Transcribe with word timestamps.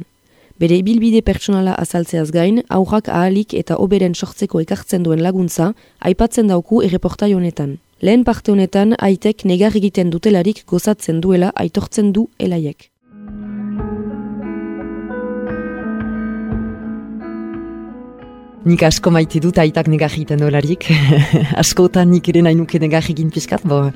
Bere 0.59 0.77
ibilbide 0.77 1.21
pertsonala 1.25 1.73
azaltzeaz 1.73 2.31
gain, 2.31 2.63
aurrak 2.69 3.09
ahalik 3.09 3.53
eta 3.57 3.75
oberen 3.81 4.13
sortzeko 4.13 4.61
ekartzen 4.61 5.03
duen 5.03 5.23
laguntza, 5.25 5.73
aipatzen 5.99 6.47
dauku 6.47 6.83
erreportai 6.85 7.33
honetan. 7.33 7.79
Lehen 8.01 8.23
parte 8.23 8.51
honetan, 8.51 8.95
aitek 8.99 9.45
negar 9.45 9.75
egiten 9.75 10.11
dutelarik 10.13 10.63
gozatzen 10.67 11.21
duela 11.21 11.51
aitortzen 11.55 12.13
du 12.13 12.29
elaiek. 12.37 12.90
Nik 18.61 18.83
asko 18.85 19.09
maite 19.09 19.39
dut 19.41 19.57
aitak 19.57 19.87
negar 19.89 20.13
egiten 20.13 20.37
dolarik. 20.37 20.85
Askotan 21.61 22.11
nik 22.13 22.27
ere 22.29 22.43
nahi 22.45 22.53
nuke 22.59 22.77
negar 22.77 23.07
egin 23.09 23.31
pixkat, 23.33 23.63
bo 23.65 23.87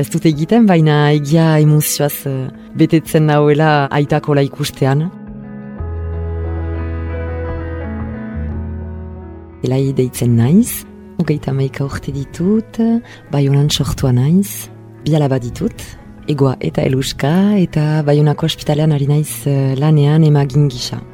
ez 0.00 0.06
dut 0.08 0.24
egiten, 0.24 0.64
baina 0.64 1.10
egia 1.12 1.58
emozioaz 1.60 2.24
uh, 2.30 2.48
betetzen 2.72 3.28
nahuela 3.28 3.84
aitako 3.92 4.38
ikustean. 4.40 5.10
Elai 9.60 9.92
deitzen 9.92 10.36
naiz, 10.40 10.86
ugeita 11.20 11.52
maika 11.52 11.84
urte 11.84 12.12
ditut, 12.12 12.80
bai 13.30 13.46
honan 13.46 13.68
sortua 13.68 14.12
naiz, 14.12 14.70
biala 15.04 15.28
bat 15.28 15.44
ditut, 15.44 15.76
egoa 16.28 16.56
eta 16.60 16.80
eluska, 16.80 17.58
eta 17.60 18.00
bai 18.00 18.20
honako 18.20 18.48
ospitalean 18.48 18.92
ari 18.96 19.06
naiz 19.06 19.44
uh, 19.44 19.76
lanean 19.76 20.24
emagin 20.24 20.70
gisa. 20.72 21.04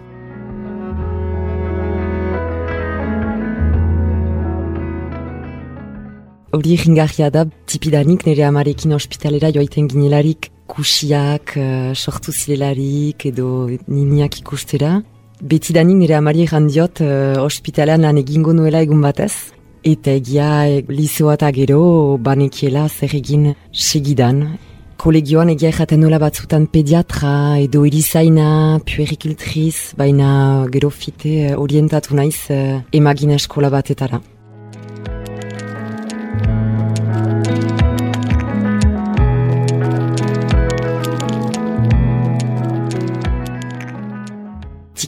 Hori 6.51 6.73
egingarria 6.75 7.29
da, 7.31 7.45
tipidanik 7.71 8.25
nire 8.27 8.43
amarekin 8.43 8.91
ospitalera 8.97 9.53
joaiten 9.55 9.87
ginelarik 9.87 10.49
kusiak, 10.67 11.53
uh, 11.55 11.93
sortu 11.95 12.33
zilelarik 12.35 13.27
edo 13.31 13.69
niniak 13.87 14.41
ikustera. 14.41 14.97
Betidanik 15.41 15.97
nire 16.01 16.17
amari 16.19 16.49
diot 16.69 17.01
uh, 17.03 17.39
ospitalean 17.45 18.03
lan 18.03 18.19
egingo 18.19 18.53
nuela 18.53 18.83
egun 18.83 19.01
batez. 19.01 19.53
Eta 19.85 20.11
egia 20.11 20.67
e, 20.69 20.83
lizoa 20.89 21.35
eta 21.35 21.51
gero 21.53 22.19
banekiela 22.19 22.89
zer 22.89 23.15
egin 23.15 23.55
segidan. 23.73 24.59
Kolegioan 24.99 25.49
egia 25.51 25.71
erraten 25.71 26.01
nola 26.01 26.19
batzutan 26.19 26.67
pediatra 26.67 27.59
edo 27.63 27.87
erizaina, 27.87 28.81
puerikiltriz, 28.85 29.95
baina 29.97 30.67
gero 30.73 30.91
fite 30.91 31.55
orientatu 31.55 32.15
naiz 32.17 32.51
uh, 32.51 32.83
emagina 32.93 33.39
eskola 33.39 33.71
batetara. 33.71 34.21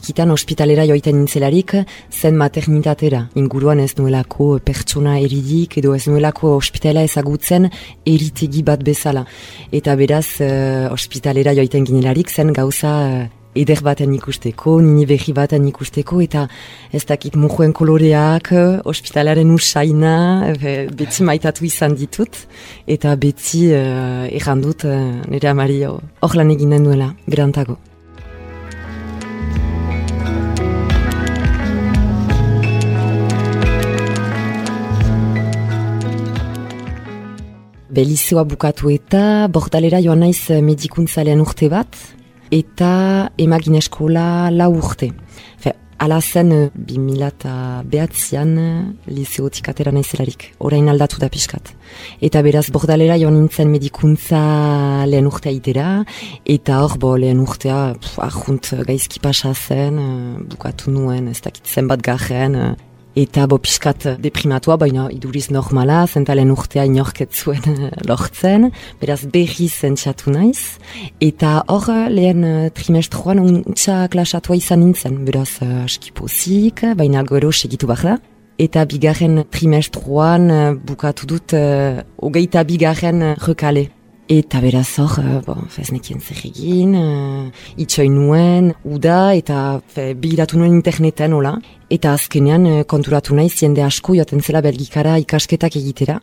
Txikitan 0.03 0.33
ospitalera 0.35 0.83
joiten 0.83 1.15
nintzelarik 1.15 1.77
zen 2.11 2.35
maternitatera. 2.35 3.21
Inguruan 3.39 3.79
ez 3.79 3.93
nuelako 3.95 4.57
pertsona 4.59 5.15
eridik 5.23 5.77
edo 5.79 5.93
ez 5.95 6.09
nuelako 6.11 6.57
ospitala 6.57 7.05
ezagutzen 7.07 7.69
eritegi 8.03 8.65
bat 8.67 8.83
bezala. 8.83 9.23
Eta 9.71 9.95
beraz 9.95 10.41
uh, 10.43 10.91
ospitalera 10.91 11.53
joiten 11.55 11.87
ginelarik 11.87 12.33
zen 12.35 12.51
gauza 12.51 12.91
uh, 13.05 13.23
eder 13.55 13.79
baten 13.85 14.11
ikusteko, 14.17 14.75
nini 14.81 15.05
behi 15.07 15.31
baten 15.31 15.69
ikusteko, 15.69 16.19
eta 16.25 16.47
ez 16.91 17.05
dakit 17.07 17.37
mujuen 17.39 17.71
koloreak, 17.71 18.49
ospitalaren 18.89 19.53
usaina, 19.53 20.17
beti 20.57 21.23
maitatu 21.23 21.69
izan 21.69 21.95
ditut, 21.95 22.43
eta 22.89 23.15
beti 23.15 23.67
uh, 23.71 24.25
errandut 24.25 24.89
uh, 24.89 24.99
nire 25.29 25.53
amari 25.53 25.83
hor 25.85 26.39
lan 26.41 26.55
eginen 26.57 26.89
duela, 26.89 27.13
berantago. 27.29 27.77
Belizoa 37.93 38.41
bukatu 38.49 38.89
eta 38.89 39.45
bordalera 39.53 39.99
joan 40.01 40.23
naiz 40.23 40.49
eh, 40.49 40.63
medikuntzalean 40.65 41.41
urte 41.43 41.67
bat, 41.69 41.93
eta 42.49 42.87
emagin 43.37 43.75
eskola 43.77 44.49
lau 44.49 44.71
urte. 44.79 45.11
Fe, 45.61 45.75
ala 46.01 46.17
zen, 46.17 46.49
eh, 46.55 46.69
bi 46.73 46.97
mila 46.97 47.27
eta 47.29 47.83
behatzean 47.91 48.55
eh, 48.57 49.11
lizeotik 49.13 49.69
atera 49.69 49.93
naizelarik, 49.93 50.47
orain 50.57 50.89
aldatu 50.89 51.21
da 51.21 51.29
pixkat. 51.29 51.69
Eta 52.25 52.41
beraz, 52.41 52.63
bordalera 52.73 53.19
joan 53.21 53.37
nintzen 53.37 53.69
medikuntza 53.69 54.39
lehen 55.11 55.29
urtea 55.29 55.53
itera, 55.53 55.91
eta 56.49 56.79
hor, 56.81 56.97
bo, 56.97 57.13
lehen 57.21 57.43
urtea, 57.45 57.83
ahunt 58.25 58.71
gaizki 58.89 59.21
pasa 59.21 59.53
zen, 59.53 60.01
bukatu 60.49 60.89
nuen, 60.95 61.29
ez 61.29 61.43
dakitzen 61.45 61.93
bat 61.93 62.01
garen, 62.01 62.57
Eta 63.13 63.43
bo 63.45 63.59
piskat 63.61 64.07
deprimatua, 64.17 64.73
baina 64.81 65.03
iduriz 65.13 65.51
normala, 65.53 65.99
zentalen 66.09 66.49
urtea 66.49 66.87
inorketzuen 66.89 67.67
eh, 67.69 67.91
lortzen, 68.09 68.71
beraz 69.01 69.19
berri 69.29 69.67
zentxatu 69.69 70.33
naiz. 70.33 70.79
Eta 71.21 71.59
hor 71.69 71.91
lehen 72.09 72.41
eh, 72.47 72.71
trimestruan 72.73 73.43
untsa 73.43 74.07
klasatua 74.09 74.57
izan 74.57 74.81
nintzen, 74.81 75.21
beraz 75.27 75.59
uh, 75.61 75.83
askipozik, 75.85 76.87
baina 76.97 77.21
gero 77.29 77.53
segitu 77.53 77.89
behar 77.91 78.15
da. 78.15 78.19
Eta 78.57 78.85
bigarren 78.89 79.43
trimestruan 79.53 80.49
bukatu 80.85 81.29
dut 81.29 81.53
uh, 81.57 82.01
ogeita 82.17 82.65
bigarren 82.65 83.35
rekale. 83.45 83.91
Eta 84.33 84.61
beraz 84.63 84.87
hor, 84.97 85.19
uh, 85.21 85.41
bon, 85.45 85.67
fez 85.69 85.91
nekien 85.93 86.21
zer 86.23 86.39
egin, 86.47 86.95
uh, 86.97 88.07
nuen, 88.09 88.71
uda, 88.83 89.35
eta 89.35 89.79
fe, 89.85 90.15
bigiratu 90.15 90.57
nuen 90.57 90.73
interneten, 90.73 91.33
hola. 91.33 91.59
Eta 91.91 92.13
azkenean 92.13 92.65
uh, 92.65 92.83
konturatu 92.83 93.35
nahi 93.35 93.49
ziende 93.49 93.83
asko 93.83 94.15
joaten 94.15 94.41
zela 94.41 94.61
belgikara 94.61 95.19
ikasketak 95.19 95.75
egitera. 95.75 96.19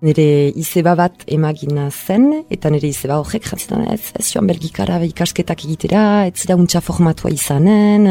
Nire 0.00 0.48
izeba 0.56 0.94
bat 0.96 1.26
emagina 1.28 1.90
zen, 1.92 2.30
eta 2.48 2.70
nire 2.72 2.88
izeba 2.88 3.18
horrek 3.20 3.44
jantzen 3.50 3.82
ez, 3.92 4.14
ez 4.16 4.24
joan 4.30 4.46
belgikara 4.48 4.96
ikasketak 5.04 5.66
egitera, 5.66 6.04
ez 6.24 6.38
zida 6.40 6.56
untxa 6.56 6.80
formatua 6.80 7.28
izanen, 7.34 8.08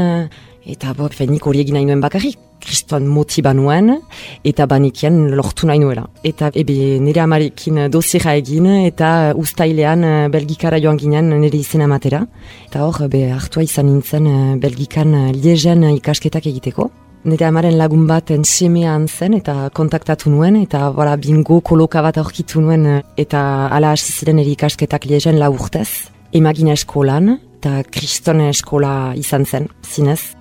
eta 0.70 0.94
bo, 0.94 1.10
nik 1.10 1.50
hori 1.50 1.64
egin 1.64 1.80
nahi 1.80 1.90
nuen 1.90 2.06
bakarrik, 2.06 2.38
kristuan 2.62 3.10
motiba 3.10 3.56
nuen, 3.58 3.96
eta 4.46 4.70
banikian 4.70 5.18
lortu 5.34 5.66
nahi 5.66 5.82
nuela. 5.82 6.06
Eta 6.22 6.52
ebe 6.54 6.78
nire 7.02 7.26
amarekin 7.26 7.88
dosiera 7.90 8.38
egin, 8.38 8.70
eta 8.86 9.34
ustailean 9.34 10.30
belgikara 10.30 10.78
joan 10.78 11.02
ginen 11.02 11.34
nire 11.42 11.58
izena 11.58 11.90
matera. 11.90 12.22
Eta 12.70 12.86
hor, 12.86 13.08
be, 13.10 13.32
hartua 13.34 13.66
izan 13.66 13.90
nintzen 13.90 14.30
belgikan 14.62 15.18
liezen 15.42 15.90
ikasketak 15.96 16.54
egiteko. 16.54 16.92
Nire 17.28 17.50
amaren 17.50 17.76
lagun 17.76 18.06
baten 18.08 18.46
semean 18.48 19.04
zen 19.12 19.34
eta 19.36 19.66
kontaktatu 19.76 20.32
nuen 20.32 20.56
eta 20.56 20.86
bora, 20.96 21.18
bingo 21.20 21.58
koloka 21.60 22.00
bat 22.00 22.16
aurkitu 22.22 22.62
nuen 22.64 22.86
eta 23.20 23.42
ala 23.76 23.92
hasi 23.92 24.14
ziren 24.14 24.40
erikasketak 24.40 25.04
liezen 25.04 25.36
la 25.36 25.50
urtez. 25.52 26.08
Emagina 26.32 26.72
eskolan 26.80 27.34
eta 27.60 27.84
kristone 27.92 28.48
eskola 28.54 29.12
izan 29.20 29.44
zen, 29.44 29.68
zinez. 29.84 30.32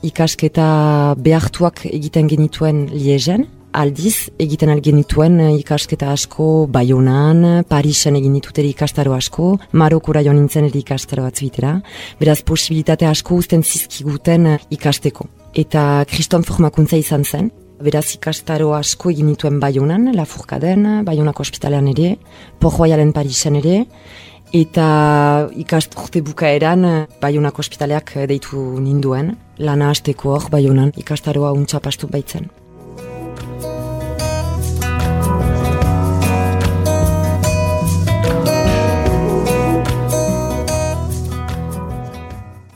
Ikasketa 0.00 0.68
behartuak 1.20 1.84
egiten 1.92 2.32
genituen 2.32 2.86
liezen, 2.88 3.50
aldiz 3.72 4.30
egiten 4.40 4.70
algenituen 4.72 5.38
eh, 5.40 5.50
ikasketa 5.60 6.12
asko 6.12 6.66
Bayonan, 6.72 7.64
Parisen 7.68 8.16
egin 8.18 8.36
dituteri 8.36 8.72
ikastaro 8.72 9.14
asko, 9.16 9.56
Marokura 9.72 10.22
joan 10.24 10.38
nintzen 10.40 10.68
eri 10.68 10.82
ikastaro 10.84 11.24
batzuitera, 11.26 11.78
beraz 12.20 12.40
posibilitate 12.46 13.08
asko 13.08 13.40
uzten 13.40 13.64
zizkiguten 13.64 14.54
eh, 14.54 14.58
ikasteko. 14.76 15.28
Eta 15.58 16.04
kriston 16.08 16.46
formakuntza 16.48 17.00
izan 17.00 17.24
zen, 17.24 17.50
beraz 17.82 18.06
ikastaro 18.14 18.72
asko 18.76 19.10
egin 19.10 19.32
dituen 19.32 19.58
Bayonan, 19.60 20.12
La 20.16 20.24
Furkaden, 20.28 21.04
Bayonako 21.06 21.42
ospitalean 21.48 21.88
ere, 21.92 22.16
Porroialen 22.60 23.12
Parisen 23.12 23.58
ere, 23.58 23.82
eta 24.52 25.48
ikasturte 25.58 26.22
bukaeran 26.24 26.88
eh, 26.88 26.98
Bayonako 27.20 27.64
ospitaleak 27.64 28.16
deitu 28.28 28.64
ninduen, 28.80 29.36
lana 29.58 29.92
hasteko 29.92 30.36
hor 30.36 30.50
Bayonan 30.52 30.92
ikastaroa 31.00 31.54
untxapastu 31.56 32.12
baitzen. 32.12 32.50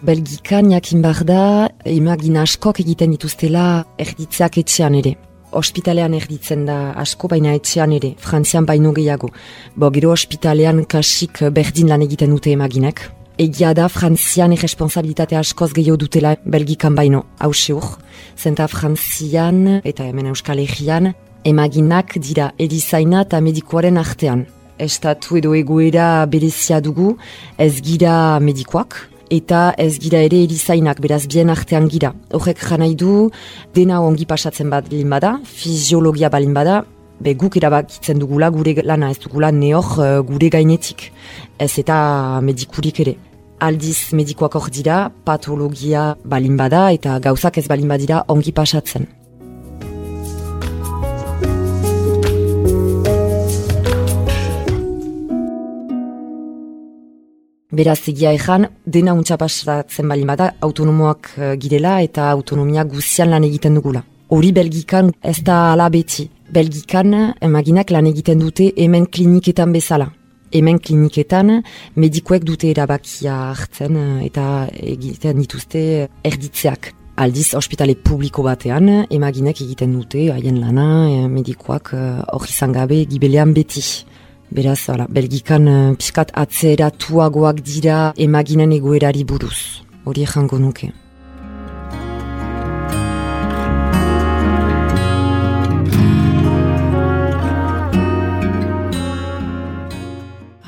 Belgikan 0.07 0.71
jakin 0.71 1.01
behar 1.03 1.25
da, 1.27 1.45
emagin 1.83 2.37
askok 2.39 2.79
egiten 2.79 3.11
dituztela 3.17 3.63
erditzeak 3.99 4.59
etxean 4.61 4.95
ere. 4.95 5.17
Ospitalean 5.59 6.13
erditzen 6.15 6.63
da 6.69 6.77
asko, 7.03 7.27
baina 7.33 7.57
etxean 7.59 7.91
ere, 7.97 8.13
frantzian 8.23 8.69
baino 8.69 8.93
gehiago. 8.95 9.33
Bo, 9.75 9.89
gero 9.97 10.13
ospitalean 10.15 10.85
kasik 10.87 11.41
berdin 11.57 11.91
lan 11.91 12.05
egiten 12.07 12.31
dute 12.31 12.53
emaginek. 12.55 13.03
Egia 13.43 13.73
da, 13.75 13.89
frantzian 13.91 14.55
irresponsabilitate 14.55 15.41
askoz 15.41 15.73
gehiago 15.75 15.99
dutela 16.05 16.37
belgikan 16.45 16.95
baino, 16.95 17.25
hause 17.43 17.75
hor. 17.75 17.99
Zenta 18.39 18.69
frantzian, 18.71 19.81
eta 19.83 20.07
hemen 20.07 20.31
euskal 20.31 20.63
egian, 20.63 21.11
emaginak 21.43 22.15
dira 22.29 22.53
edizaina 22.63 23.27
eta 23.27 23.43
medikoaren 23.43 23.99
artean. 23.99 24.47
Estatu 24.79 25.43
edo 25.43 25.59
egoera 25.59 26.09
berezia 26.31 26.79
dugu, 26.85 27.17
ez 27.59 27.75
gira 27.83 28.39
medikoak, 28.39 29.01
eta 29.31 29.75
ez 29.79 29.99
gira 29.99 30.21
ere 30.25 30.43
erizainak, 30.45 31.01
beraz 31.01 31.27
bien 31.27 31.51
artean 31.51 31.89
gira. 31.89 32.13
Horrek 32.33 32.59
janai 32.59 32.95
du, 32.95 33.31
dena 33.75 34.01
ongi 34.03 34.27
pasatzen 34.27 34.71
bat 34.71 34.89
bada, 34.89 35.41
fiziologia 35.45 36.29
balin 36.29 36.55
bada, 36.55 36.85
be 37.21 37.35
guk 37.35 37.57
erabakitzen 37.57 38.19
dugula 38.19 38.51
gure 38.51 38.75
lana 38.85 39.11
ez 39.11 39.19
dugula 39.19 39.51
neor 39.53 39.99
uh, 39.99 40.21
gure 40.23 40.49
gainetik. 40.49 41.13
Ez 41.59 41.79
eta 41.79 42.41
medikurik 42.41 43.01
ere. 43.01 43.17
Aldiz 43.61 44.13
medikoak 44.13 44.55
hor 44.55 44.71
dira, 44.71 45.11
patologia 45.25 46.17
balin 46.25 46.57
bada 46.57 46.91
eta 46.93 47.19
gauzak 47.19 47.59
ez 47.59 47.69
balin 47.69 47.89
badira 47.89 48.25
ongi 48.29 48.53
pasatzen. 48.53 49.07
Beraz 57.77 58.07
egia 58.09 58.31
ezan, 58.33 58.63
dena 58.89 59.13
untsa 59.13 59.37
pasatzen 59.37 60.09
bali 60.09 60.23
bada, 60.25 60.47
autonomoak 60.65 61.29
uh, 61.37 61.49
girela 61.61 61.99
eta 62.01 62.31
autonomia 62.31 62.87
guzian 62.89 63.29
lan 63.35 63.45
egiten 63.45 63.77
dugula. 63.77 64.01
Hori 64.33 64.53
Belgikan 64.57 65.11
ez 65.21 65.43
da 65.45 65.75
ala 65.75 65.91
beti. 65.93 66.25
Belgikan 66.57 67.13
emaginak 67.45 67.93
lan 67.93 68.09
egiten 68.09 68.41
dute 68.41 68.71
hemen 68.79 69.05
kliniketan 69.13 69.77
bezala. 69.77 70.09
Hemen 70.55 70.79
kliniketan 70.81 71.59
medikoek 72.01 72.47
dute 72.49 72.71
erabakia 72.73 73.37
hartzen 73.51 74.01
uh, 74.01 74.25
eta 74.25 74.71
egiten 74.97 75.45
dituzte 75.45 75.83
erditzeak. 76.25 76.95
Aldiz, 77.21 77.51
ospitale 77.57 77.97
publiko 77.97 78.43
batean, 78.45 78.89
emaginek 79.11 79.61
egiten 79.65 79.93
dute, 79.97 80.31
haien 80.33 80.61
lana, 80.61 80.89
eh, 81.09 81.29
medikoak 81.33 81.93
hori 81.93 82.57
uh, 82.57 82.73
gabe 82.73 83.05
gibelean 83.09 83.53
beti. 83.57 83.85
Beraz, 84.51 84.89
ala, 84.89 85.09
belgikan 85.11 85.67
uh, 85.67 85.95
piskat 85.99 86.31
atzeratuagoak 86.31 87.59
dira 87.67 88.13
emaginen 88.17 88.71
egoerari 88.71 89.25
buruz. 89.27 89.83
Hori 90.07 90.23
jango 90.23 90.59
nuke. 90.59 90.93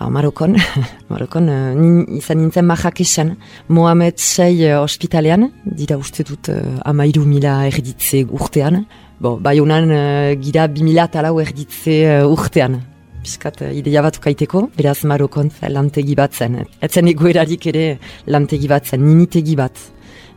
Marokon, 0.08 0.56
Marokon 1.10 1.48
uh, 1.52 2.16
izan 2.16 2.38
nintzen 2.38 2.70
esan. 2.98 3.36
Mohamed 3.68 4.18
Sei 4.18 4.66
uh, 4.66 4.82
ospitalean, 4.82 5.52
dira 5.64 5.96
uste 5.98 6.24
dut 6.24 6.48
uh, 6.48 6.80
amairu 6.84 7.24
mila 7.24 7.66
erditze 7.68 8.24
urtean. 8.24 8.86
Bo, 9.20 9.36
bai 9.36 9.60
honan 9.60 9.90
uh, 9.90 10.34
gira 10.34 10.66
bi 10.66 10.82
mila 10.82 11.06
talau 11.06 11.38
erditze 11.38 12.22
uh, 12.22 12.26
urtean 12.26 12.97
piskat 13.28 13.62
uh, 13.62 13.72
ideia 13.76 14.02
bat 14.04 14.16
ukaiteko, 14.16 14.68
beraz 14.78 15.02
Marokon 15.04 15.52
lantegi 15.68 16.16
bat 16.18 16.32
zen. 16.32 16.62
Etzen 16.84 17.10
egoerarik 17.12 17.68
ere 17.72 17.86
lantegi 18.26 18.70
bat 18.70 18.88
zen, 18.88 19.04
ninitegi 19.04 19.56
bat. 19.58 19.76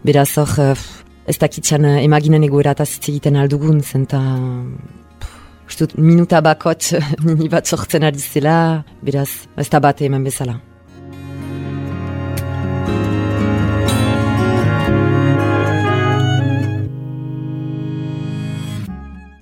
Beraz 0.04 0.32
hor, 0.42 0.58
uh, 0.60 0.76
ez 1.32 1.38
dakitxan 1.40 1.88
emaginen 2.02 2.44
egoera 2.44 2.76
eta 2.76 2.88
egiten 2.88 3.40
aldugun 3.40 3.80
zen, 3.82 4.04
eta 4.10 4.22
ustut, 5.70 5.96
minuta 5.98 6.42
bakot 6.44 6.92
nini 7.28 7.48
bat 7.50 7.66
sortzen 7.66 8.04
ari 8.04 8.20
zela, 8.20 8.84
beraz 9.02 9.48
ez 9.58 9.70
da 9.72 9.80
bat 9.80 10.04
hemen 10.04 10.28
bezala. 10.28 10.60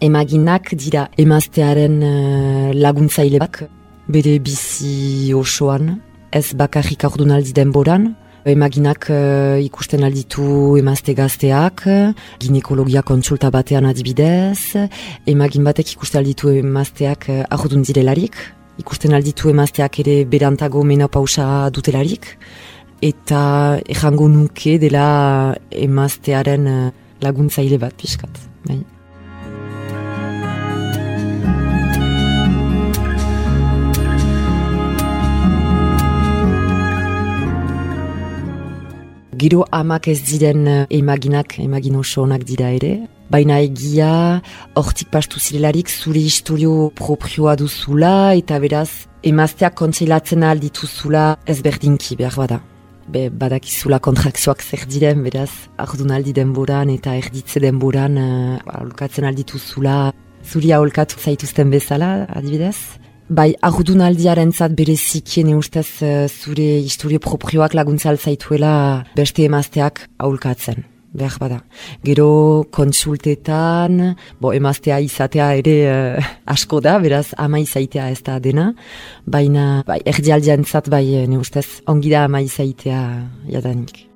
Emaginak 0.01 0.71
dira 0.79 1.07
emaztearen 1.19 1.99
uh, 2.01 2.71
laguntzaile 2.73 3.39
bak, 3.41 3.63
bere 4.07 4.37
bizi 4.43 5.33
osoan, 5.35 5.97
ez 6.31 6.53
bakarrik 6.55 7.03
aurdunaldi 7.07 7.53
denboran, 7.55 8.13
emaginak 8.47 9.09
uh, 9.11 9.59
ikusten 9.59 10.05
alditu 10.07 10.77
emazte 10.79 11.15
gazteak, 11.17 11.83
ginekologia 12.39 13.03
kontsulta 13.03 13.51
batean 13.51 13.89
adibidez, 13.89 14.87
emagin 15.27 15.67
batek 15.67 15.95
ikusten 15.97 16.23
alditu 16.23 16.53
emazteak 16.61 17.27
uh, 17.33 17.41
aurdun 17.51 17.83
direlarik, 17.83 18.39
ikusten 18.79 19.15
alditu 19.17 19.51
emazteak 19.51 19.99
ere 20.05 20.21
berantago 20.29 20.85
menopausa 20.87 21.67
dutelarik, 21.75 22.37
eta 23.03 23.41
errango 23.87 24.27
nuke 24.31 24.77
dela 24.79 25.09
emaztearen 25.71 26.71
laguntzaile 27.23 27.79
bat 27.79 27.95
pixkat. 27.99 28.47
Bai. 28.67 28.79
Gero 39.39 39.63
amak 39.71 40.09
ez 40.11 40.19
diren 40.27 40.65
eh, 40.67 40.85
emaginak, 40.97 41.53
emagin 41.63 41.95
oso 41.95 42.25
onak 42.25 42.41
dira 42.43 42.73
ere. 42.75 43.05
Baina 43.31 43.59
egia, 43.63 44.41
hortik 44.75 45.11
pastu 45.13 45.39
zirelarik 45.39 45.87
zure 45.87 46.19
historio 46.19 46.89
propioa 46.97 47.53
duzula 47.55 48.33
eta 48.35 48.57
beraz, 48.59 49.05
emazteak 49.23 49.77
kontseilatzen 49.79 50.43
aldituzula 50.43 51.23
ez 51.47 51.59
berdinki 51.63 52.17
behar 52.19 52.35
bada. 52.41 52.59
Be, 53.07 53.29
badakizula 53.43 54.01
kontrakzioak 54.03 54.65
zer 54.65 54.83
diren, 54.91 55.23
beraz, 55.23 55.51
ardun 55.85 56.11
aldi 56.17 56.33
denboran 56.35 56.91
eta 56.97 57.15
erditze 57.21 57.61
denboran 57.63 58.19
uh, 58.19 58.57
aholkatzen 58.75 59.29
aldituzula, 59.29 60.11
zuri 60.43 60.73
aholkatu 60.75 61.21
zaituzten 61.21 61.71
bezala, 61.71 62.11
adibidez. 62.27 62.75
Bai, 63.29 63.51
ardun 63.61 64.01
aldiaren 64.01 64.49
zat 64.49 64.73
berezikien 64.73 65.51
ustez 65.53 66.01
uh, 66.01 66.25
zure 66.25 66.79
historio 66.81 67.21
proprioak 67.21 67.75
laguntzal 67.77 68.17
zaituela 68.17 69.03
beste 69.13 69.45
emazteak 69.45 70.01
aulkatzen. 70.17 70.81
Behar 71.13 71.37
bada. 71.41 71.59
Gero 72.05 72.65
konsultetan, 72.73 74.15
bo 74.41 74.49
emaztea 74.57 74.97
izatea 75.05 75.51
ere 75.61 75.77
uh, 75.93 76.33
asko 76.49 76.81
da, 76.81 76.97
beraz 77.05 77.27
ama 77.37 77.61
izaitea 77.61 78.09
ez 78.09 78.23
da 78.25 78.41
dena. 78.41 78.71
Baina 79.29 79.85
bai, 79.85 80.01
erdi 80.09 80.33
aldian 80.33 80.65
zat 80.65 80.89
bai 80.89 81.05
ne 81.29 81.37
ustez 81.37 81.83
ongi 81.85 82.09
da 82.09 82.25
ama 82.25 82.41
izaitea 82.41 83.03
jadanik. 83.45 84.08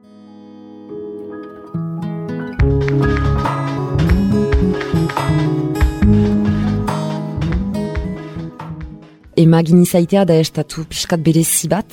Emagin 9.38 9.82
izaitea 9.82 10.25
da 10.25 10.36
estatu 10.40 10.86
piskat 10.90 11.22
berezi 11.24 11.70
bat, 11.72 11.88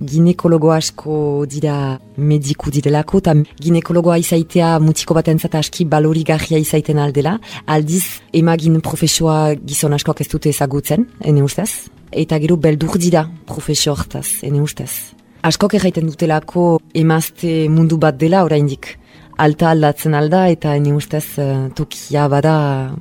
ginekologo 0.00 0.72
asko 0.74 1.46
dira 1.48 1.98
mediku 2.16 2.70
direlako, 2.74 3.20
eta 3.22 3.34
ginekologoa 3.62 4.18
izaitea 4.18 4.78
mutiko 4.82 5.14
bat 5.14 5.28
entzata 5.32 5.60
aski 5.62 5.86
balorigarria 5.86 6.58
izaiten 6.58 6.98
aldela, 6.98 7.38
aldiz 7.66 8.04
emagin 8.32 8.80
profesioa 8.84 9.54
gizon 9.54 9.94
askoak 9.94 10.24
ez 10.24 10.28
dute 10.32 10.50
ezagutzen, 10.50 11.06
ene 11.22 11.44
ustez, 11.44 11.88
eta 12.10 12.38
gero 12.42 12.56
beldur 12.56 12.98
dira 12.98 13.28
profesio 13.46 13.94
hortaz, 13.94 14.42
ene 14.42 14.62
ustez. 14.62 15.14
Askok 15.44 15.74
erraiten 15.76 16.06
dutelako 16.08 16.78
emazte 16.96 17.68
mundu 17.68 17.98
bat 18.00 18.16
dela 18.16 18.44
oraindik, 18.44 18.94
alta 19.36 19.70
aldatzen 19.70 20.14
alda 20.14 20.46
eta 20.48 20.74
ene 20.78 20.94
ustez 20.94 21.26
uh, 21.38 21.68
tokia 21.76 22.28
bada 22.32 22.54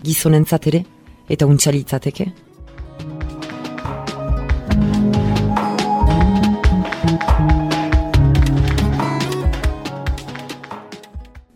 gizonentzat 0.03 0.67
ere, 0.73 0.83
eta 1.29 1.47
untxalitzateke. 1.47 2.31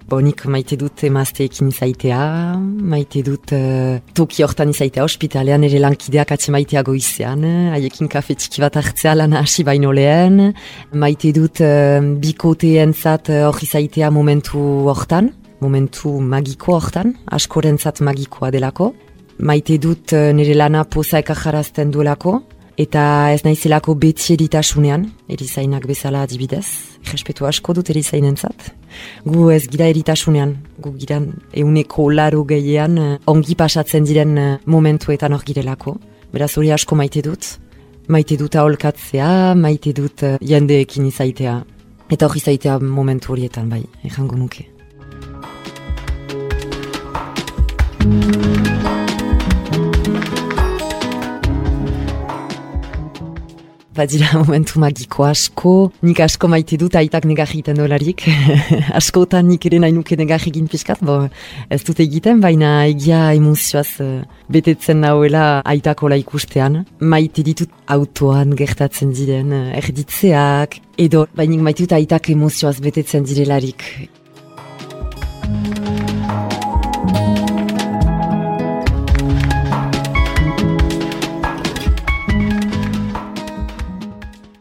Bonik 0.07 0.45
maite 0.47 0.77
dut 0.79 1.01
emazteekin 1.03 1.67
izaitea, 1.67 2.17
maite 2.91 3.19
dut 3.27 3.51
uh, 3.51 3.97
toki 4.15 4.45
hortan 4.45 4.69
izaitea 4.71 5.03
ospitalean 5.03 5.65
ere 5.67 5.81
lankideak 5.83 6.31
atxe 6.31 6.53
maitea 6.55 6.83
goizean, 6.87 7.43
haiekin 7.73 8.07
kafe 8.13 8.37
txiki 8.39 8.63
bat 8.63 8.79
hartzea 8.79 9.17
lan 9.19 9.35
hasi 9.35 9.65
baino 9.67 9.91
lehen, 9.91 10.53
maite 10.95 11.33
dut 11.35 11.59
uh, 11.59 11.99
bikoteen 12.23 12.95
zat 12.95 13.27
uh, 13.33 13.41
hor 13.49 13.59
izaitea 13.67 14.07
momentu 14.15 14.63
hortan, 14.87 15.33
momentu 15.59 16.13
magiko 16.23 16.77
hortan, 16.77 17.11
askoren 17.35 17.75
zat 17.75 17.99
magikoa 17.99 18.53
delako, 18.55 18.93
maite 19.43 19.75
dut 19.75 20.15
uh, 20.15 20.29
nire 20.31 20.55
lana 20.55 20.85
poza 20.87 21.19
ekajarazten 21.19 21.91
duelako, 21.91 22.39
eta 22.77 23.33
ez 23.33 23.41
naizelako 23.45 23.95
beti 23.97 24.35
eritasunean, 24.35 25.07
erizainak 25.33 25.87
bezala 25.89 26.21
adibidez, 26.27 26.65
respetu 27.11 27.47
asko 27.49 27.73
dut 27.73 27.89
erizainen 27.89 28.37
zat. 28.37 28.69
Gu 29.25 29.49
ez 29.51 29.63
gira 29.67 29.89
eritasunean, 29.89 30.55
gu 30.77 30.93
gira 31.01 31.19
euneko 31.57 32.09
laro 32.13 32.43
gehiean 32.45 32.97
eh, 33.01 33.13
ongi 33.25 33.57
pasatzen 33.57 34.05
diren 34.05 34.37
eh, 34.37 34.51
momentuetan 34.65 35.33
hor 35.33 35.45
girelako. 35.45 35.97
Beraz 36.33 36.53
hori 36.59 36.71
asko 36.75 36.95
maite 36.99 37.23
dut, 37.25 37.55
maite 38.07 38.37
dut 38.37 38.55
aholkatzea, 38.55 39.55
maite 39.55 39.93
dut 39.95 40.23
uh, 40.27 40.35
jendeekin 40.43 41.07
izaitea. 41.07 41.59
Eta 42.11 42.27
hori 42.27 42.43
izaitea 42.43 42.79
momentu 42.83 43.33
horietan 43.33 43.71
bai, 43.71 43.83
ejango 44.07 44.35
nuke. 44.35 44.67
Badira 53.97 54.29
momentu 54.41 54.79
magiko 54.79 55.25
asko, 55.25 55.71
nik 56.05 56.19
asko 56.21 56.49
maite 56.51 56.77
dut 56.77 56.95
aitak 56.99 57.25
negar 57.25 57.49
dolarik. 57.73 58.27
Askotan 58.99 59.47
nik 59.49 59.65
ere 59.65 59.79
nahi 59.79 59.91
nuke 59.91 60.15
negar 60.15 60.41
egin 60.45 60.67
pixkat, 60.67 61.01
bo 61.01 61.27
ez 61.69 61.81
dut 61.83 61.99
egiten, 61.99 62.39
baina 62.39 62.85
egia 62.85 63.33
emozioaz 63.33 63.99
uh, 64.01 64.21
betetzen 64.49 65.01
nauela 65.01 65.61
aitakola 65.65 66.15
ikustean. 66.15 66.85
Maite 66.99 67.43
ditut 67.43 67.69
autoan 67.87 68.53
gertatzen 68.55 69.13
diren, 69.13 69.51
uh, 69.51 69.73
erditzeak, 69.81 70.79
edo 70.97 71.25
bainik 71.35 71.65
maite 71.65 71.87
dut 71.87 71.97
aitak 71.97 72.29
emozioaz 72.29 72.77
betetzen 72.83 73.25
direlarik. 73.25 73.83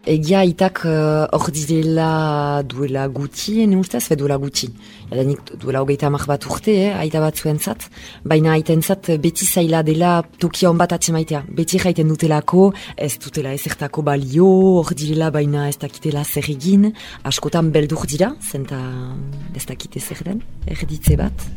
Egia 0.07 0.45
itak 0.47 0.85
uh, 0.87 1.27
hor 1.35 1.49
uh, 1.49 1.51
direla 1.51 2.63
duela 2.63 3.09
guti, 3.11 3.57
ene 3.65 3.75
ustez, 3.75 4.05
fe 4.07 4.15
duela 4.15 4.37
guti. 4.39 4.69
Adanik 5.11 5.51
duela 5.59 5.81
hogeita 5.83 6.07
amak 6.07 6.29
bat 6.31 6.47
urte, 6.47 6.71
eh, 6.71 6.93
aita 6.95 7.19
bat 7.19 7.35
zuen 7.35 7.59
zat. 7.59 7.89
Baina 8.23 8.53
aiten 8.55 8.85
zat 8.87 9.11
beti 9.19 9.49
zaila 9.51 9.83
dela 9.83 10.23
tokia 10.39 10.71
hon 10.71 10.79
bat 10.79 10.95
atzemaitea. 10.95 11.43
Beti 11.59 11.83
jaiten 11.83 12.07
dutelako, 12.07 12.69
ez 12.95 13.17
dutela 13.19 13.51
ezertako 13.59 14.07
balio, 14.07 14.47
hor 14.79 14.95
direla 14.95 15.33
baina 15.35 15.67
ez 15.67 15.75
dakitela 15.83 16.23
zer 16.23 16.47
egin. 16.55 16.93
Askotan 17.27 17.75
beldur 17.75 18.07
dira, 18.07 18.31
zenta 18.39 18.79
ez 19.59 19.67
dakite 19.67 19.99
zer 19.99 20.23
den, 20.23 20.43
erditze 20.71 21.19
bat. 21.19 21.49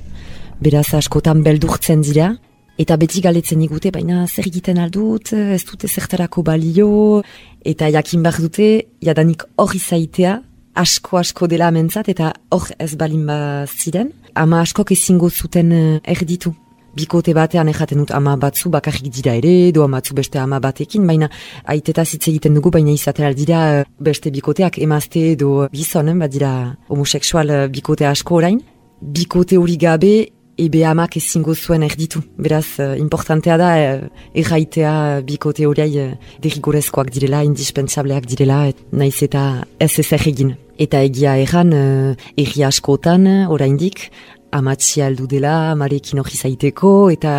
Beraz 0.57 0.87
askotan 0.97 1.45
beldurtzen 1.45 2.01
dira, 2.01 2.33
Eta 2.79 2.95
beti 2.95 3.19
galetzen 3.19 3.59
igute, 3.59 3.91
baina 3.91 4.21
zer 4.27 4.45
egiten 4.47 4.77
aldut, 4.79 5.33
ez 5.35 5.65
dute 5.67 5.89
zertarako 5.91 6.45
balio, 6.47 7.19
eta 7.67 7.89
jakin 7.91 8.23
behar 8.23 8.39
dute, 8.39 8.69
jadanik 9.03 9.43
hori 9.59 9.81
zaitea, 9.83 10.37
asko-asko 10.79 11.49
dela 11.51 11.67
amentzat, 11.73 12.07
eta 12.13 12.31
hor 12.55 12.69
ez 12.79 12.93
balin 12.95 13.27
ziren, 13.67 14.13
ama 14.33 14.61
askok 14.63 14.93
ezingo 14.95 15.29
zuten 15.29 15.75
eh, 15.75 15.99
erditu. 16.15 16.53
Bikote 16.95 17.35
batean 17.35 17.67
ejaten 17.69 17.99
dut 18.01 18.15
ama 18.15 18.37
batzu 18.39 18.71
bakarrik 18.71 19.11
dira 19.13 19.35
ere, 19.37 19.71
do 19.75 19.83
amatzu 19.83 20.15
beste 20.15 20.39
ama 20.39 20.61
batekin, 20.63 21.05
baina 21.05 21.29
aiteta 21.69 22.05
zitze 22.05 22.31
egiten 22.31 22.55
dugu, 22.55 22.71
baina 22.71 22.95
izatea 22.95 23.33
dira 23.33 23.61
eh, 23.81 23.85
beste 23.99 24.31
bikoteak 24.31 24.79
emazte 24.79 25.33
edo 25.35 25.67
gizonen, 25.75 26.19
bat 26.19 26.31
dira 26.31 26.53
homoseksual 26.87 27.49
eh, 27.49 27.63
bikote 27.67 28.07
asko 28.07 28.39
orain. 28.39 28.63
Bikote 29.01 29.59
hori 29.59 29.77
gabe, 29.79 30.13
ebe 30.59 30.83
amak 30.85 31.17
ezingo 31.19 31.55
zuen 31.55 31.83
erditu. 31.87 32.21
Beraz, 32.37 32.79
uh, 32.79 32.95
importantea 32.99 33.57
da, 33.59 33.69
uh, 33.75 34.07
erraitea 34.37 34.93
bikote 35.27 35.67
horiai 35.67 35.91
uh, 36.03 36.09
derrigorezkoak 36.43 37.11
direla, 37.15 37.43
indispensableak 37.47 38.27
direla, 38.29 38.65
et, 38.73 38.81
naiz 38.91 39.17
eta 39.25 39.63
ez 39.79 39.93
ez 39.99 40.09
egin. 40.19 40.55
Eta 40.79 41.01
egia 41.03 41.37
erran, 41.41 41.73
uh, 41.75 42.29
erri 42.37 42.65
askotan, 42.67 43.27
oraindik, 43.49 44.09
amatxia 44.51 45.07
aldu 45.09 45.27
dela, 45.29 45.71
amarekin 45.73 46.19
hori 46.21 46.37
zaiteko, 46.37 46.91
eta 47.13 47.33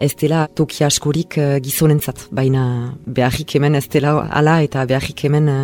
ez 0.00 0.12
dela 0.20 0.46
toki 0.48 0.84
askorik 0.86 1.38
uh, 1.40 1.58
gizonentzat. 1.62 2.28
Baina 2.30 2.64
beharrik 3.06 3.56
hemen 3.56 3.78
ez 3.78 3.86
dela 3.92 4.16
ala, 4.30 4.60
eta 4.62 4.86
beharrik 4.86 5.26
hemen 5.26 5.52
uh, 5.52 5.60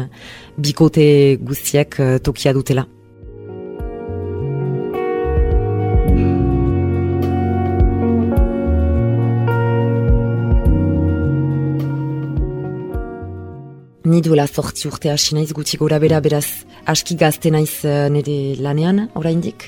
bikote 0.58 1.08
guztiek 1.40 2.00
uh, 2.02 2.14
tokia 2.22 2.54
dutela. 2.56 2.88
Ni 14.08 14.22
duela 14.22 14.46
sortzi 14.46 14.86
urte 14.88 15.10
hasi 15.12 15.34
naiz 15.36 15.50
gutxi 15.52 15.76
gora 15.76 15.98
bera 16.00 16.22
beraz 16.24 16.64
aski 16.88 17.14
gazte 17.20 17.50
naiz 17.52 17.84
uh, 17.84 18.08
nire 18.08 18.56
lanean 18.64 19.02
oraindik. 19.20 19.66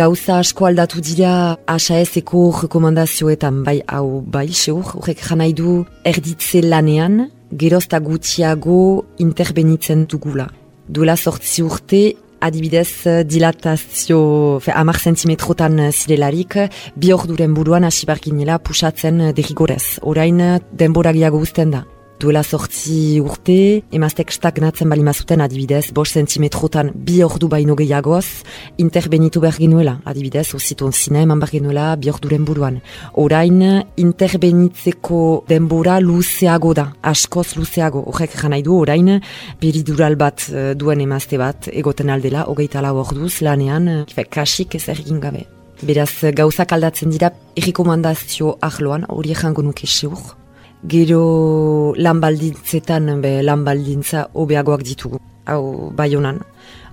Gauza 0.00 0.36
asko 0.42 0.66
aldatu 0.68 1.00
dira 1.00 1.56
ASAS-eko 1.74 2.42
rekomandazioetan 2.66 3.62
bai 3.64 3.78
hau 3.88 4.20
bai 4.20 4.50
seur, 4.52 4.92
horrek 4.98 5.24
janai 5.30 5.54
du 5.54 5.86
erditze 6.04 6.60
lanean 6.60 7.30
gerozta 7.62 8.02
gutxiago 8.04 8.78
interbenitzen 9.24 10.04
dugula. 10.04 10.50
Duela 10.86 11.16
sortzi 11.16 11.64
urte 11.64 12.04
adibidez 12.44 13.24
dilatazio 13.24 14.22
fe, 14.60 14.74
amar 14.76 15.00
zentimetrotan 15.00 15.86
zirelarik 15.92 16.60
bi 16.94 17.16
orduren 17.16 17.56
buruan 17.56 17.88
hasi 17.88 18.04
barginela 18.04 18.58
pusatzen 18.58 19.30
derrigorez. 19.32 19.96
Orain 20.02 20.44
denbora 20.76 21.16
giago 21.16 21.40
uzten 21.40 21.72
da 21.72 21.86
duela 22.20 22.42
sortzi 22.42 23.20
urte, 23.22 23.82
emaztek 23.94 24.32
stagnatzen 24.34 24.90
bali 24.90 25.04
mazuten 25.06 25.42
adibidez, 25.44 25.90
bos 25.94 26.08
zentimetrotan 26.18 26.90
bi 26.94 27.20
ordu 27.24 27.48
baino 27.50 27.76
gehiagoz, 27.78 28.42
interbenitu 28.82 29.42
behar 29.44 29.58
genuela, 29.62 29.98
adibidez, 30.08 30.48
ozituen 30.58 30.92
zine 30.92 31.22
eman 31.26 31.40
behar 31.42 31.54
genuela 31.54 31.88
bi 31.96 32.10
orduren 32.10 32.46
buruan. 32.48 32.80
Orain, 33.22 33.60
interbenitzeko 33.96 35.20
denbora 35.48 35.98
luzeago 36.02 36.74
da, 36.74 36.88
askoz 37.02 37.52
luzeago, 37.58 38.02
horrek 38.10 38.34
janai 38.40 38.62
du, 38.66 38.74
orain, 38.78 39.18
beridural 39.62 40.18
bat 40.18 40.48
uh, 40.50 40.72
duen 40.78 41.04
emazte 41.04 41.38
bat, 41.38 41.70
egoten 41.72 42.10
aldela, 42.10 42.48
hogeita 42.50 42.82
lau 42.84 42.96
orduz, 43.04 43.38
lanean, 43.46 43.88
uh, 44.02 44.26
kasik 44.30 44.74
ez 44.78 44.88
ergin 44.90 45.22
gabe. 45.22 45.46
Beraz, 45.78 46.10
gauzak 46.34 46.74
aldatzen 46.74 47.14
dira, 47.14 47.30
errekomandazio 47.54 48.56
ahloan, 48.66 49.06
hori 49.14 49.30
ejango 49.36 49.62
nuke 49.62 49.86
seur, 49.86 50.37
gero 50.86 51.94
lan 51.96 52.20
baldintzetan 52.20 53.20
be, 53.22 53.40
lan 53.42 53.64
baldintza 53.64 54.28
hobeagoak 54.34 54.82
ditugu. 54.82 55.18
Hau, 55.46 55.90
bai 55.96 56.14
honan, 56.14 56.42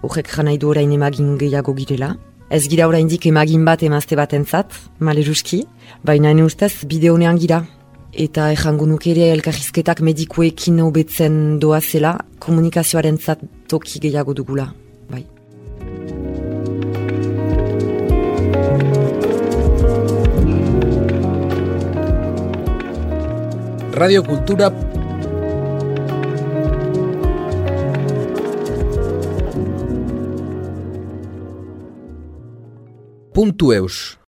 horrek 0.01 0.31
janai 0.31 0.57
du 0.57 0.69
orain 0.71 0.91
emagin 0.91 1.37
gehiago 1.37 1.75
girela. 1.75 2.15
Ez 2.49 2.67
gira 2.69 2.87
oraindik 2.87 3.25
emagin 3.25 3.65
bat 3.65 3.83
emazte 3.83 4.15
bat 4.15 4.33
entzat, 4.33 4.71
maleruski, 4.99 5.65
baina 6.05 6.31
ene 6.31 6.45
ustez 6.45 6.85
bide 6.85 7.09
honean 7.09 7.37
gira. 7.41 7.63
Eta 8.13 8.51
errango 8.53 8.87
nuke 8.87 9.11
ere 9.11 9.27
elkarrizketak 9.33 10.01
medikuekin 10.01 10.79
hobetzen 10.79 11.59
doazela, 11.59 12.15
komunikazioaren 12.39 13.19
zat 13.19 13.43
toki 13.67 13.99
gehiago 13.99 14.33
dugula. 14.33 14.71
Radio 23.95 24.25
Cultura. 24.25 24.69
Puntu 33.33 33.71
eus. 33.71 34.19